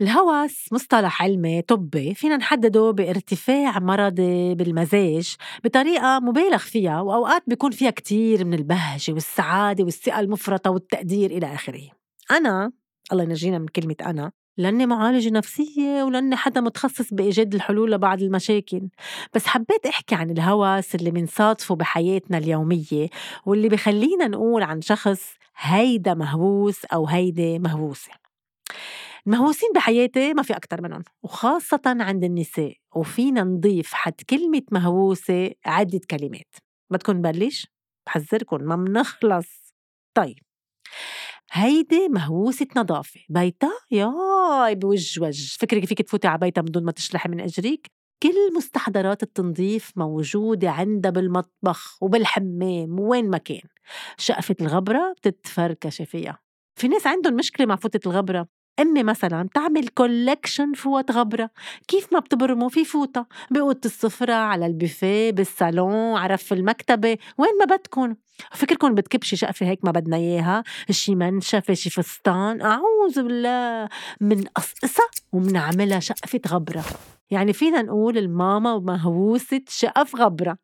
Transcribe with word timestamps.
الهوس 0.00 0.72
مصطلح 0.72 1.22
علمي 1.22 1.62
طبي 1.62 2.14
فينا 2.14 2.36
نحدده 2.36 2.90
بارتفاع 2.90 3.78
مرضي 3.78 4.54
بالمزاج 4.54 5.36
بطريقة 5.64 6.20
مبالغ 6.20 6.58
فيها 6.58 7.00
وأوقات 7.00 7.42
بيكون 7.46 7.70
فيها 7.70 7.90
كتير 7.90 8.44
من 8.44 8.54
البهجة 8.54 9.12
والسعادة 9.12 9.84
والثقة 9.84 10.20
المفرطة 10.20 10.70
والتقدير 10.70 11.30
إلى 11.30 11.54
آخره. 11.54 11.82
أنا 12.30 12.72
الله 13.12 13.22
ينجينا 13.24 13.58
من 13.58 13.66
كلمة 13.66 13.96
أنا 14.06 14.32
لأني 14.56 14.86
معالجة 14.86 15.30
نفسية 15.30 16.02
ولأني 16.02 16.36
حدا 16.36 16.60
متخصص 16.60 17.14
بإيجاد 17.14 17.54
الحلول 17.54 17.92
لبعض 17.92 18.22
المشاكل. 18.22 18.88
بس 19.34 19.46
حبيت 19.46 19.86
أحكي 19.86 20.14
عن 20.14 20.30
الهوس 20.30 20.94
اللي 20.94 21.10
منصادفه 21.10 21.74
بحياتنا 21.74 22.38
اليومية 22.38 23.08
واللي 23.46 23.68
بخلينا 23.68 24.28
نقول 24.28 24.62
عن 24.62 24.80
شخص 24.80 25.34
هيدا 25.56 26.14
مهووس 26.14 26.84
أو 26.84 27.06
هيدي 27.06 27.58
مهووسة. 27.58 28.10
المهووسين 29.26 29.68
بحياتي 29.74 30.34
ما 30.34 30.42
في 30.42 30.56
أكتر 30.56 30.82
منهم 30.82 31.04
وخاصة 31.22 31.80
عند 31.86 32.24
النساء 32.24 32.76
وفينا 32.94 33.44
نضيف 33.44 33.92
حد 33.92 34.14
كلمة 34.30 34.62
مهووسة 34.72 35.50
عدة 35.66 36.00
كلمات. 36.10 36.56
بدكم 36.90 37.12
نبلش؟ 37.12 37.66
بحذركم 38.06 38.62
ما 38.62 38.76
منخلص 38.76 39.74
طيب 40.14 40.38
هيدي 41.52 42.08
مهووسة 42.08 42.66
نظافة. 42.76 43.20
بيتا 43.28 43.70
ياي 43.90 44.74
بوج 44.74 45.20
وج. 45.20 45.56
فكرك 45.56 45.84
فيك 45.84 46.02
تفوتي 46.02 46.28
على 46.28 46.38
بيتا 46.38 46.62
من 46.62 46.70
دون 46.70 46.84
ما 46.84 46.92
تشلحي 46.92 47.28
من 47.28 47.40
أجريك. 47.40 47.86
كل 48.22 48.54
مستحضرات 48.56 49.22
التنظيف 49.22 49.92
موجودة 49.96 50.70
عندها 50.70 51.10
بالمطبخ 51.10 52.02
وبالحمام 52.02 53.00
وين 53.00 53.30
ما 53.30 53.38
كان. 53.38 53.68
شقفة 54.16 54.56
الغبرة 54.60 55.12
بتتفركشي 55.12 56.06
فيها. 56.06 56.38
في 56.80 56.88
ناس 56.88 57.06
عندهم 57.06 57.34
مشكلة 57.34 57.66
مع 57.66 57.76
فوطة 57.76 58.00
الغبرة. 58.06 58.48
أمي 58.80 59.02
مثلا 59.02 59.42
بتعمل 59.42 59.88
كولكشن 59.88 60.72
فوط 60.72 61.10
غبرة. 61.10 61.50
كيف 61.88 62.12
ما 62.12 62.18
بتبرموا 62.18 62.68
في 62.68 62.84
فوطة؟ 62.84 63.26
بأوضة 63.50 63.80
السفرة 63.84 64.32
على 64.32 64.66
البوفيه 64.66 65.30
بالصالون 65.30 66.16
عرف 66.16 66.52
المكتبة. 66.52 67.18
وين 67.38 67.58
ما 67.58 67.64
بدكن. 67.64 68.16
فكركم 68.52 68.94
بتكبشي 68.94 69.36
شقفة 69.36 69.66
هيك 69.66 69.84
ما 69.84 69.90
بدنا 69.90 70.16
إياها. 70.16 70.64
شي 70.90 71.14
منشفة 71.14 71.74
شي 71.74 71.90
فستان. 71.90 72.62
أعوذ 72.62 73.22
بالله. 73.22 73.88
من 74.20 74.44
قصقصة 74.44 75.04
ومنعملها 75.32 76.00
شقفة 76.00 76.40
غبرة. 76.48 76.84
يعني 77.30 77.52
فينا 77.52 77.82
نقول 77.82 78.18
الماما 78.18 78.78
مهووسة 78.78 79.60
شقف 79.68 80.16
غبرة. 80.16 80.58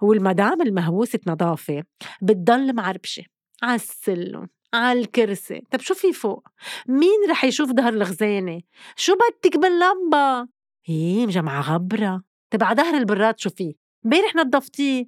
والمدام 0.00 0.62
المهووسة 0.62 1.20
نظافة 1.26 1.84
بتضل 2.22 2.74
معربشة. 2.74 3.24
عالسلم 3.62 4.48
على 4.74 5.00
الكرسي. 5.00 5.62
طب 5.70 5.80
شو 5.80 5.94
في 5.94 6.12
فوق؟ 6.12 6.48
مين 6.88 7.30
رح 7.30 7.44
يشوف 7.44 7.70
ظهر 7.70 7.92
الخزانة؟ 7.92 8.60
شو 8.96 9.14
بدك 9.14 9.56
باللمبة؟ 9.56 10.48
هي 10.84 11.26
مجمعة 11.26 11.74
غبرة. 11.74 12.22
على 12.62 12.82
ظهر 12.82 12.94
البراد 12.94 13.38
شو 13.38 13.50
في؟ 13.50 13.74
امبارح 14.04 14.34
نظفتيه. 14.36 15.06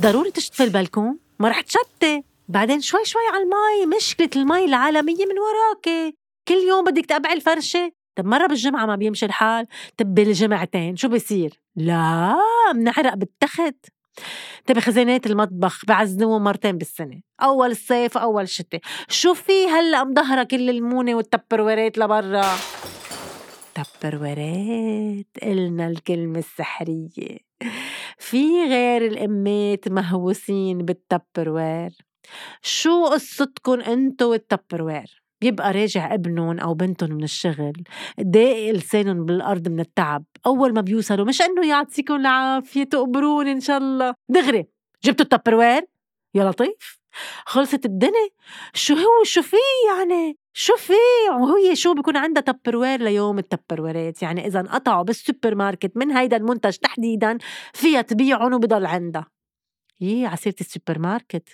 ضروري 0.00 0.30
تشطفي 0.30 0.64
البلكون؟ 0.64 1.18
ما 1.38 1.48
رح 1.48 1.60
تشتي 1.60 2.22
بعدين 2.48 2.80
شوي 2.80 3.04
شوي 3.04 3.22
على 3.32 3.42
المي. 3.42 3.96
مشكلة 3.96 4.30
المي 4.36 4.64
العالمية 4.64 5.26
من 5.26 5.34
وراكي 5.38 6.14
كل 6.48 6.54
يوم 6.54 6.84
بدك 6.84 7.06
تقبعي 7.06 7.32
الفرشة. 7.32 7.92
طب 8.16 8.26
مرة 8.26 8.46
بالجمعة 8.46 8.86
ما 8.86 8.96
بيمشي 8.96 9.26
الحال. 9.26 9.66
طب 9.96 10.14
بالجمعتين 10.14 10.96
شو 10.96 11.08
بصير 11.08 11.60
لا 11.76 12.36
منعرق 12.74 13.14
بالتخت. 13.14 13.86
طيب 14.66 14.78
خزانات 14.78 15.26
المطبخ 15.26 15.84
بعزنوه 15.86 16.38
مرتين 16.38 16.78
بالسنة 16.78 17.20
أول 17.42 17.76
صيف 17.76 18.18
أول 18.18 18.48
شتاء. 18.48 18.80
شو 19.08 19.34
في 19.34 19.66
هلأ 19.66 20.04
مظهرة 20.04 20.42
كل 20.42 20.70
المونة 20.70 21.14
والتبرويرات 21.14 21.98
لبرا؟ 21.98 22.46
تبرويرات 23.74 25.26
قلنا 25.42 25.86
الكلمة 25.86 26.38
السحرية. 26.38 27.38
في 28.18 28.64
غير 28.68 29.06
الأمات 29.06 29.88
مهووسين 29.88 30.78
بالتبروير. 30.78 31.90
شو 32.62 33.06
قصتكن 33.06 33.80
أنتو 33.80 34.30
والتبروير؟ 34.30 35.22
بيبقى 35.40 35.72
راجع 35.72 36.14
ابنهم 36.14 36.58
أو 36.58 36.74
بنتهم 36.74 37.12
من 37.12 37.24
الشغل 37.24 37.72
داقي 38.18 38.72
لسانهم 38.72 39.24
بالأرض 39.24 39.68
من 39.68 39.80
التعب 39.80 40.24
أول 40.46 40.74
ما 40.74 40.80
بيوصلوا 40.80 41.26
مش 41.26 41.42
إنه 41.42 41.68
يعطيكم 41.68 42.14
العافية 42.14 42.84
تقبروني 42.84 43.52
إن 43.52 43.60
شاء 43.60 43.78
الله 43.78 44.14
دغري 44.28 44.66
جبتوا 45.04 45.24
ال 45.24 45.29
Tupperware 45.29 45.82
يا 46.34 46.44
لطيف! 46.44 47.00
خلصت 47.46 47.84
الدنيا؟ 47.84 48.28
شو 48.74 48.94
هو؟ 48.94 49.24
شو 49.24 49.42
في 49.42 49.56
يعني؟ 49.88 50.38
شو 50.52 50.76
في؟ 50.76 50.92
وهي 51.40 51.76
شو 51.76 51.94
بيكون 51.94 52.16
عندها 52.16 52.42
Tupperware 52.42 53.02
ليوم 53.02 53.38
التبرويرات 53.38 54.22
يعني 54.22 54.46
إذا 54.46 54.60
انقطعوا 54.60 55.02
بالسوبر 55.02 55.54
ماركت 55.54 55.96
من 55.96 56.10
هيدا 56.10 56.36
المنتج 56.36 56.76
تحديدا 56.76 57.38
فيها 57.74 58.02
تبيعهم 58.02 58.54
وبضل 58.54 58.86
عندها. 58.86 59.26
يي 60.00 60.26
عسيرة 60.26 60.54
السوبر 60.60 60.98
ماركت. 60.98 61.48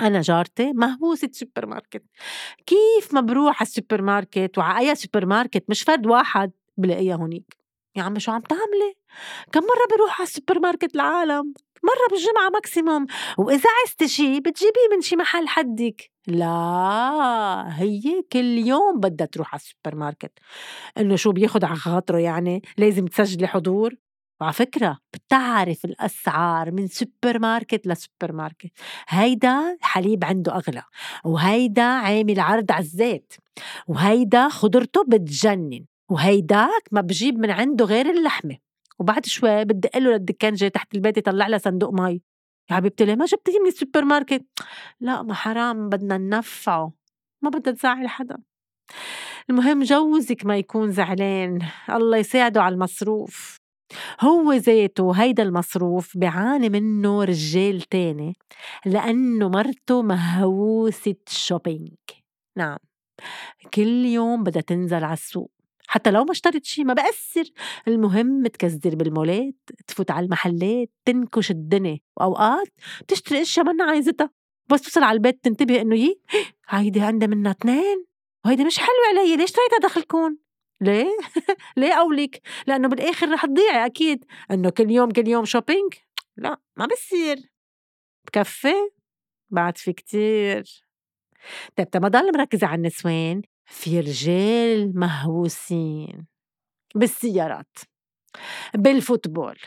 أنا 0.00 0.20
جارتي 0.20 0.72
مهووسة 0.72 1.30
سوبر 1.32 1.66
ماركت 1.66 2.02
كيف 2.66 3.14
ما 3.14 3.20
بروح 3.20 3.62
على 3.62 3.66
السوبر 3.68 4.02
ماركت 4.02 4.58
وعلى 4.58 4.88
أي 4.90 4.94
سوبر 4.94 5.26
ماركت 5.26 5.64
مش 5.68 5.82
فرد 5.82 6.06
واحد 6.06 6.50
بلاقيها 6.76 7.14
هونيك. 7.14 7.56
يا 7.96 8.02
عمي 8.02 8.20
شو 8.20 8.32
عم 8.32 8.40
تعملي؟ 8.40 8.94
كم 9.52 9.60
مرة 9.60 9.96
بروح 9.96 10.20
على 10.20 10.26
السوبر 10.26 10.58
ماركت 10.58 10.94
العالم؟ 10.94 11.54
مرة 11.82 12.08
بالجمعة 12.10 12.50
maximum 12.54 13.06
وإذا 13.38 13.68
عزتي 13.84 14.08
شي 14.08 14.40
بتجيبيه 14.40 14.88
من 14.94 15.00
شي 15.00 15.16
محل 15.16 15.48
حدك. 15.48 16.10
لا 16.26 17.80
هي 17.80 18.22
كل 18.32 18.58
يوم 18.58 19.00
بدها 19.00 19.26
تروح 19.26 19.54
على 19.54 19.60
السوبر 19.60 19.96
ماركت 19.98 20.32
إنه 20.98 21.16
شو 21.16 21.32
بياخد 21.32 21.64
على 21.64 21.76
خاطره 21.76 22.18
يعني؟ 22.18 22.62
لازم 22.78 23.06
تسجلي 23.06 23.46
حضور؟ 23.46 23.94
وعلى 24.40 24.52
فكرة 24.52 24.98
بتعرف 25.14 25.84
الأسعار 25.84 26.70
من 26.70 26.86
سوبر 26.86 27.38
ماركت 27.38 27.86
لسوبر 27.86 28.32
ماركت 28.32 28.72
هيدا 29.08 29.76
حليب 29.80 30.24
عنده 30.24 30.54
أغلى 30.56 30.82
وهيدا 31.24 31.82
عامل 31.82 32.40
عرض 32.40 32.72
على 32.72 32.82
الزيت 32.82 33.34
وهيدا 33.86 34.48
خضرته 34.48 35.04
بتجنن 35.08 35.84
وهيداك 36.10 36.82
ما 36.92 37.00
بجيب 37.00 37.38
من 37.38 37.50
عنده 37.50 37.84
غير 37.84 38.10
اللحمة. 38.10 38.56
وبعد 38.98 39.26
شوي 39.26 39.64
بدق 39.64 39.98
له 39.98 40.10
للدكانجة 40.10 40.68
تحت 40.68 40.94
البيت 40.94 41.18
يطلع 41.18 41.46
لها 41.46 41.58
صندوق 41.58 41.92
مي. 42.00 42.22
يا 42.70 42.76
حبيبتي 42.76 43.04
ليه 43.04 43.14
ما 43.14 43.24
جبتي 43.24 43.58
من 43.58 43.66
السوبر 43.66 44.04
ماركت 44.04 44.46
لا 45.00 45.22
ما 45.22 45.34
حرام 45.34 45.88
بدنا 45.88 46.18
ننفعه 46.18 46.92
ما 47.42 47.50
بدها 47.50 47.72
تزعل 47.72 48.08
حدا. 48.08 48.38
المهم 49.50 49.82
جوزك 49.82 50.46
ما 50.46 50.56
يكون 50.56 50.92
زعلان 50.92 51.58
الله 51.90 52.16
يساعده 52.16 52.62
على 52.62 52.74
المصروف. 52.74 53.59
هو 54.20 54.52
ذاته 54.52 55.12
هيدا 55.12 55.42
المصروف 55.42 56.18
بيعاني 56.18 56.68
منه 56.68 57.24
رجال 57.24 57.80
تاني 57.80 58.36
لأنه 58.86 59.48
مرته 59.48 60.02
مهووسة 60.02 61.16
شوبينج 61.28 61.96
نعم. 62.56 62.78
كل 63.74 64.06
يوم 64.06 64.44
بدها 64.44 64.62
تنزل 64.62 65.04
على 65.04 65.12
السوق. 65.12 65.50
حتى 65.86 66.10
لو 66.10 66.24
ما 66.24 66.32
اشترت 66.32 66.64
شي 66.64 66.84
ما 66.84 66.94
بأثر. 66.94 67.44
المهم 67.88 68.46
تكزر 68.46 68.94
بالمولات 68.94 69.54
تفوت 69.86 70.10
على 70.10 70.24
المحلات 70.24 70.90
تنكش 71.04 71.50
الدنيا. 71.50 71.98
وأوقات 72.16 72.68
بتشتري 73.00 73.42
أشياء 73.42 73.66
منا 73.66 73.84
عايزتها. 73.84 74.30
بس 74.70 74.82
توصل 74.82 75.02
على 75.02 75.16
البيت 75.16 75.44
تنتبه 75.44 75.80
إنه 75.80 75.96
يي 75.96 76.20
هيدي 76.68 77.00
عندها 77.00 77.28
منها 77.28 77.50
اثنين 77.50 78.04
وهيدي 78.44 78.64
مش 78.64 78.78
حلوة 78.78 79.20
علي. 79.20 79.36
ليش 79.36 79.52
تريتها 79.52 79.78
دخلكون 79.88 80.38
ليه؟ 80.80 81.06
ليه 81.76 81.92
أولك؟ 81.94 82.40
لأنه 82.66 82.88
بالآخر 82.88 83.32
رح 83.32 83.46
تضيعي 83.46 83.86
أكيد. 83.86 84.24
إنه 84.50 84.70
كل 84.70 84.90
يوم 84.90 85.10
كل 85.10 85.28
يوم 85.28 85.44
shopping 85.44 85.94
لا 86.36 86.60
ما 86.76 86.86
بصير. 86.86 87.36
بكفي؟ 88.26 88.74
بعد 89.50 89.78
في 89.78 89.92
كتير. 89.92 90.84
طيب 91.76 91.88
ما 92.02 92.08
ضل 92.08 92.32
مركزة 92.38 92.66
على 92.66 92.76
النسوان. 92.76 93.42
في 93.66 94.00
رجال 94.00 94.98
مهووسين. 94.98 96.26
بالسيارات. 96.94 97.78
بال 98.74 98.89
football. 98.89 99.58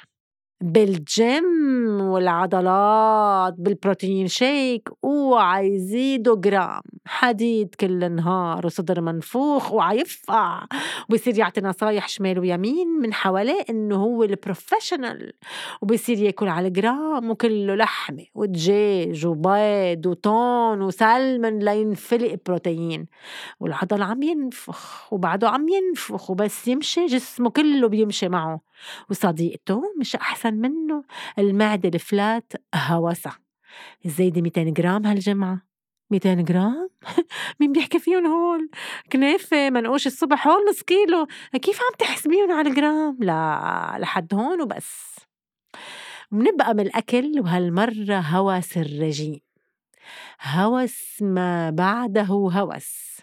بالجيم 0.63 2.01
والعضلات 2.01 3.53
بال 3.57 3.73
protein 3.73 4.27
shake 4.27 4.89
اوعى 5.03 5.67
يزيدوا 5.67 6.35
جرام. 6.35 6.81
حديد 7.05 7.75
كل 7.75 8.03
النهار 8.03 8.65
وصدر 8.65 9.01
منفوخ 9.01 9.71
وعيفقع 9.71 10.65
وبصير 11.09 11.37
يعطي 11.37 11.61
نصايح 11.61 12.07
شمال 12.07 12.39
ويمين 12.39 12.87
من 12.87 13.13
حواليه 13.13 13.65
إنه 13.69 13.95
هو 13.95 14.23
ال 14.23 14.32
professional 14.32 15.33
وبصير 15.81 16.17
ياكل 16.17 16.47
على 16.47 16.67
الجرام 16.67 17.29
وكله 17.29 17.75
لحمة 17.75 18.25
ودجاج 18.35 19.25
وبيض 19.25 20.05
وتون 20.05 20.81
وسلمون 20.81 21.59
لينفلق 21.59 22.39
بروتين. 22.45 23.07
والعضل 23.59 24.01
عم 24.01 24.23
ينفخ 24.23 25.13
وبعده 25.13 25.49
عم 25.49 25.65
ينفخ 25.69 26.29
وبس 26.29 26.67
يمشي 26.67 27.05
جسمه 27.05 27.49
كله 27.49 27.87
بيمشي 27.87 28.29
معه. 28.29 28.72
وصديقته 29.09 29.81
مش 29.99 30.15
أحسن 30.15 30.53
منه؟ 30.53 31.03
المعدة 31.39 31.89
ال 31.89 32.02
flat 32.02 32.53
هوسة. 32.75 33.31
الزايدة 34.05 34.41
200 34.41 34.63
جرام 34.63 35.05
هالجمعة؟ 35.05 35.61
200 36.11 36.33
جرام؟ 36.33 36.89
مين 37.59 37.71
بيحكي 37.71 37.99
فيهم 37.99 38.27
هول؟ 38.27 38.69
كنافة 39.11 39.69
منقوش 39.69 40.07
الصبح 40.07 40.47
هول 40.47 40.69
نص 40.69 40.81
كيلو. 40.81 41.27
كيف 41.61 41.79
عم 41.79 41.95
تحسبيهم 41.99 42.51
على 42.51 42.69
الجرام؟ 42.69 43.17
لا 43.19 43.97
لحد 43.99 44.33
هون 44.33 44.61
وبس. 44.61 45.15
منبقى 46.31 46.73
من 46.73 46.79
الأكل 46.79 47.39
وهالمرة 47.39 48.19
هوس 48.19 48.77
الرجيم. 48.77 49.39
هوس 50.41 51.21
ما 51.21 51.69
بعده 51.69 52.23
هوس. 52.23 53.13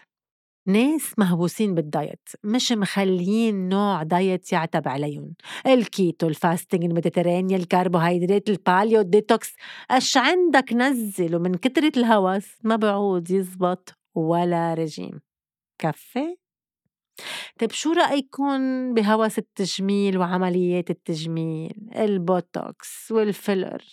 ناس 0.71 1.19
مهووسين 1.19 1.75
بال 1.75 1.93
diet 1.93 2.29
مش 2.43 2.71
مخليين 2.71 3.69
نوع 3.69 4.03
diet 4.03 4.53
يعتب 4.53 4.87
عليهم. 4.87 5.33
ال 5.67 5.79
keto 5.79 6.27
ال 6.27 6.34
fasting 6.34 6.83
ال 6.83 6.88
Mediterranean 6.88 7.57
الكربوهيدرات 7.57 8.49
ال 8.49 8.58
paleo 8.58 9.01
ال 9.01 9.08
detox. 9.08 9.53
اش 9.91 10.17
عندك 10.17 10.73
نزل 10.73 11.35
ومن 11.35 11.55
كترة 11.55 11.91
الهوس 11.97 12.47
ما 12.63 12.75
بعود 12.75 13.31
يزبط 13.31 13.93
ولا 14.15 14.73
رجيم. 14.73 15.19
كفي 15.79 16.37
طيب 17.59 17.71
شو 17.71 17.91
رأيكم 17.91 18.93
بهوس 18.93 19.37
التجميل 19.37 20.17
وعمليات 20.17 20.89
التجميل؟ 20.89 21.73
البوتوكس 21.95 23.11
والفيلر 23.11 23.83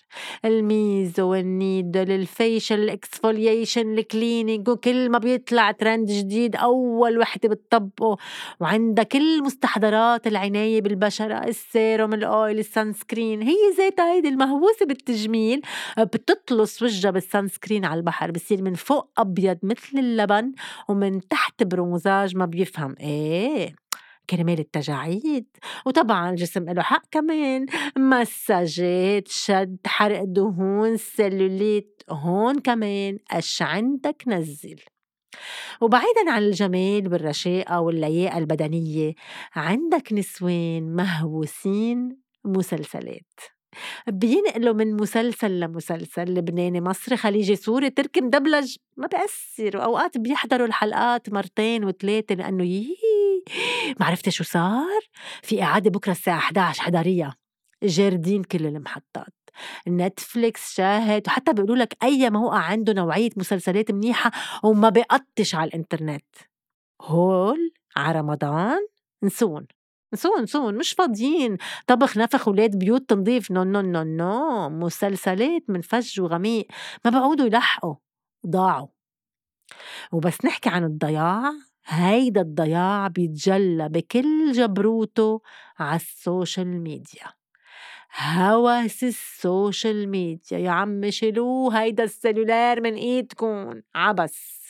الميزو 0.45 1.31
والنيدل 1.31 2.11
الفيشل 2.11 2.91
اكسفوليشن 2.91 3.99
الكلينينج 3.99 4.69
وكل 4.69 5.11
ما 5.11 5.19
بيطلع 5.19 5.71
ترند 5.71 6.11
جديد 6.11 6.57
أول 6.57 7.19
وحدة 7.19 7.49
بتطبقه. 7.49 8.17
وعندها 8.61 9.05
كل 9.05 9.43
مستحضرات 9.43 10.27
العناية 10.27 10.81
بالبشرة 10.81 11.45
ال 11.45 11.56
serum 11.56 12.15
ال 12.15 12.59
oil 12.59 12.77
ال 12.77 12.83
sunscreen. 12.83 13.43
هي 13.43 13.57
ذاتها 13.79 14.13
هيدي 14.13 14.29
المهووسة 14.29 14.87
بالتجميل 14.87 15.63
بتطلص 15.99 16.83
وجهها 16.83 17.11
بالسانسكرين 17.11 17.85
على 17.85 17.99
البحر 17.99 18.31
بصير 18.31 18.63
من 18.63 18.75
فوق 18.75 19.11
أبيض 19.19 19.59
مثل 19.63 19.99
اللبن 19.99 20.53
ومن 20.89 21.29
تحت 21.29 21.63
برونزاج 21.63 22.37
ما 22.37 22.47
بيفهم 22.47 22.95
إيه 23.19 23.75
كرمال 24.31 24.59
التجاعيد 24.59 25.47
وطبعا 25.87 26.31
الجسم 26.31 26.65
له 26.65 26.83
حق 26.83 27.03
كمان 27.11 27.67
مساجات 27.99 29.29
شد 29.29 29.79
حرق 29.87 30.25
دهون 30.25 30.97
سلوليت 30.97 32.03
هون 32.11 32.59
كمان 32.59 33.19
اش 33.31 33.63
عندك 33.63 34.23
نزل. 34.27 34.81
وبعيدا 35.81 36.31
عن 36.31 36.43
الجمال 36.43 37.13
والرشاقة 37.13 37.81
واللياقة 37.81 38.39
البدنية 38.39 39.15
عندك 39.57 40.13
نسوان 40.13 40.97
مهووسين 40.97 42.19
مسلسلات. 42.45 43.41
بينقلوا 44.09 44.75
من 44.75 44.97
مسلسل 44.97 45.61
لمسلسل 45.61 46.25
لبناني 46.25 46.81
مصري 46.81 47.17
خليجي 47.17 47.57
سوري 47.57 47.91
تركي 47.91 48.21
مدبلج 48.21 48.77
ما 48.97 49.07
بأثر 49.07 49.77
وأوقات 49.77 50.19
بيحضروا 50.19 50.67
الحلقات 50.67 51.31
مرتين 51.31 51.85
وثلاثة 51.85 52.35
لأنه 52.35 52.65
يي 52.65 52.97
ما 54.01 54.07
عرفتي 54.07 54.31
شو 54.31 54.45
صار؟ 54.45 55.01
في 55.43 55.63
إعادة 55.63 55.91
بكرة 55.91 56.13
الساعة 56.13 56.39
11 56.39 56.83
حضريها 56.83 57.37
جاردين 57.83 58.45
كل 58.45 58.67
المحطات. 58.67 59.35
نتفليكس 59.89 60.75
شاهد 60.75 61.23
وحتى 61.27 61.53
بيقولوا 61.53 61.77
لك 61.77 61.97
أي 62.03 62.31
موقع 62.31 62.59
عنده 62.59 62.93
نوعية 62.93 63.31
مسلسلات 63.37 63.91
منيحة 63.91 64.31
وما 64.65 64.89
بيقطش 64.89 65.55
على 65.55 65.69
الإنترنت. 65.69 66.25
هول 67.03 67.73
على 67.97 68.19
رمضان؟ 68.19 68.87
نسون. 69.23 69.67
نسون 70.15 70.43
نسون 70.43 70.79
مش 70.79 70.93
فاضيين. 70.93 71.57
طبخ 71.87 72.17
نفخ 72.17 72.49
ولاد 72.49 72.79
بيوت 72.79 73.11
تنظيف. 73.11 73.51
no 73.51 73.63
no 73.65 73.81
no 73.81 74.03
no. 74.03 74.69
مسلسلات 74.69 75.63
من 75.69 75.81
فج 75.81 76.21
وغميق. 76.21 76.67
ما 77.05 77.11
بعودوا 77.11 77.47
يلحقوا. 77.47 77.95
ضاعوا. 78.47 78.89
وبس 80.13 80.45
نحكي 80.45 80.69
عن 80.69 80.85
الضياع. 80.85 81.53
هيدا 81.89 82.41
الضياع 82.41 83.09
بيتجلى 83.09 83.89
بكل 83.89 84.53
جبروته 84.53 85.41
على 85.79 85.97
ال 85.97 86.09
social 86.09 86.81
media. 86.83 87.27
هوس 88.19 89.05
ال 89.05 89.19
social 89.19 90.09
media 90.09 90.59
يا 90.59 90.71
عم 90.71 91.11
شيلوه 91.11 91.83
هيدا 91.83 92.05
ال 92.05 92.13
cellular 92.13 92.81
من 92.81 92.95
إيدكم 92.95 93.81
عبس. 93.95 94.69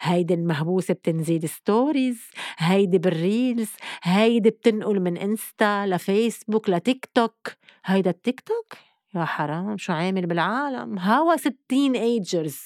هيدي 0.00 0.34
المهووسة 0.34 0.94
بتنزيل 0.94 1.48
stories 1.48 2.20
هيدي 2.58 2.98
بال 2.98 3.19
reels 3.19 3.70
هيدي 4.02 4.50
بتنقل 4.50 5.00
من 5.00 5.16
إنستا 5.16 5.86
لفيسبوك 5.86 6.70
لتيك 6.70 7.08
توك 7.14 7.48
هيدا 7.84 8.10
التيك 8.10 8.40
توك 8.40 8.78
يا 9.14 9.24
حرام 9.24 9.76
شو 9.76 9.92
عامل 9.92 10.26
بالعالم؟ 10.26 10.98
هوس 10.98 11.46
ال 11.46 11.96
teenagers. 11.96 12.60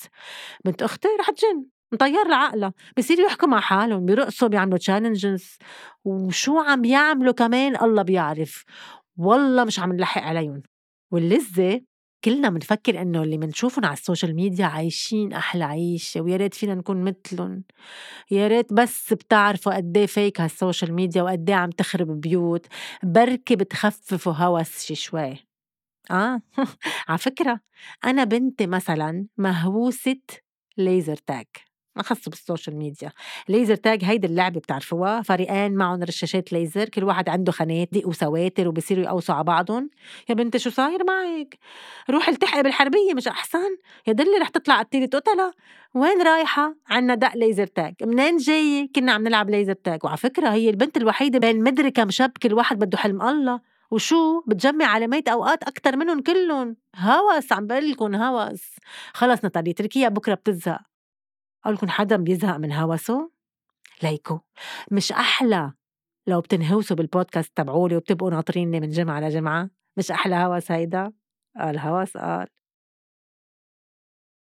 بنت 0.64 0.82
أختي 0.82 1.08
رح 1.20 1.30
تجن. 1.30 1.73
مطير 1.94 2.28
لعقلها 2.28 2.72
بصيروا 2.98 3.26
يحكوا 3.26 3.48
مع 3.48 3.60
حالهم 3.60 4.06
بيرقصوا 4.06 4.48
بيعملوا 4.48 4.78
challenges 4.78 5.58
وشو 6.04 6.58
عم 6.58 6.84
يعملوا 6.84 7.32
كمان 7.32 7.76
الله 7.82 8.02
بيعرف. 8.02 8.64
والله 9.16 9.64
مش 9.64 9.80
عم 9.80 9.92
نلحق 9.92 10.22
عليهم. 10.22 10.62
واللذة 11.12 11.80
كلنا 12.24 12.50
منفكر 12.50 13.02
إنه 13.02 13.22
اللي 13.22 13.38
منشوفهم 13.38 13.84
على 13.84 13.92
ال 13.94 14.00
social 14.00 14.34
media 14.36 14.66
عايشين 14.66 15.32
أحلى 15.32 15.64
عيشة 15.64 16.20
ويا 16.20 16.36
ريت 16.36 16.54
فينا 16.54 16.74
نكون 16.74 17.04
مثلهم. 17.04 17.64
يا 18.30 18.48
ريت 18.48 18.72
بس 18.72 19.12
بتعرفوا 19.12 19.76
قد 19.76 19.96
إيه 19.96 20.06
fake 20.06 20.40
هال 20.40 20.54
social 20.54 20.94
media 20.94 21.22
وقد 21.22 21.50
إيه 21.50 21.56
عم 21.56 21.70
تخرب 21.70 22.20
بيوت. 22.20 22.66
بركي 23.02 23.56
بتخففوا 23.56 24.32
هوس 24.32 24.84
شي 24.84 24.94
شوي. 24.94 25.36
آه. 26.10 26.40
على 27.08 27.18
فكرة 27.18 27.60
أنا 28.04 28.24
بنتي 28.24 28.66
مثلا 28.66 29.26
مهووسة 29.38 30.16
laser 30.78 31.16
tag 31.16 31.46
خصو 32.02 32.30
بال 32.30 32.42
social 32.42 32.76
media 32.76 33.12
laser 33.48 33.74
tag 33.74 34.04
هيدي 34.04 34.26
اللعبة 34.26 34.60
بتعرفوها. 34.60 35.22
فريقين 35.22 35.74
معهم 35.74 36.02
رشاشات 36.02 36.52
ليزر 36.52 36.88
كل 36.88 37.04
واحد 37.04 37.28
عنده 37.28 37.52
خنادق 37.52 38.08
وسواتر 38.08 38.68
وبصيروا 38.68 39.04
يقوسوا 39.04 39.34
على 39.34 39.44
بعضهم. 39.44 39.90
يا 40.28 40.34
بنتي 40.34 40.58
شو 40.58 40.70
صاير 40.70 41.04
معك؟ 41.04 41.58
روح 42.10 42.28
التحقي 42.28 42.62
بالحربية 42.62 43.14
مش 43.14 43.28
أحسن؟ 43.28 43.76
يا 44.06 44.12
دلي 44.12 44.38
رح 44.40 44.48
تطلع 44.48 44.78
قتيلة 44.78 45.06
قتلة. 45.06 45.52
وين 45.94 46.22
رايحة؟ 46.22 46.74
عنا 46.88 47.14
دق 47.14 47.36
ليزر 47.36 47.66
تاج 47.66 47.94
منين 48.02 48.36
جاية؟ 48.36 48.88
كنا 48.94 49.12
عم 49.12 49.22
نلعب 49.22 49.50
ليزر 49.50 49.72
تاج 49.72 50.04
وعلى 50.04 50.16
فكرة 50.16 50.48
هي 50.48 50.70
البنت 50.70 50.96
الوحيدة 50.96 51.38
بين 51.38 51.62
مدري 51.62 51.90
كم 51.90 52.10
شاب 52.10 52.30
كل 52.42 52.54
واحد 52.54 52.78
بده 52.78 52.98
حلم 52.98 53.22
الله. 53.22 53.60
وشو؟ 53.90 54.40
بتجمع 54.46 54.84
علامات 54.84 55.28
أوقات 55.28 55.62
أكثر 55.62 55.96
منهم 55.96 56.20
كلهم. 56.22 56.76
هوس 56.96 57.52
عم 57.52 57.66
بقول 57.66 57.90
لكم 57.90 58.14
هوس. 58.14 58.62
خلص 59.12 59.44
نطالي 59.44 59.72
تركيا 59.72 60.08
بكرة 60.08 60.34
بتزهق. 60.34 60.93
أقول 61.64 61.74
لكم 61.74 61.88
حدا 61.88 62.16
بيزهق 62.16 62.56
من 62.56 62.72
هوسه؟ 62.72 63.30
ليكو. 64.02 64.40
مش 64.90 65.12
أحلى 65.12 65.72
لو 66.26 66.40
بتنهوسوا 66.40 66.96
بالبودكاست 66.96 67.56
تبعولي 67.56 67.96
وبتبقوا 67.96 68.30
ناطريني 68.30 68.80
من 68.80 68.90
جمعة 68.90 69.20
لجمعة؟ 69.20 69.70
مش 69.96 70.10
أحلى 70.10 70.34
هوس 70.36 70.70
هيدا؟ 70.70 71.12
الهوس 71.60 72.16
قال. 72.16 72.46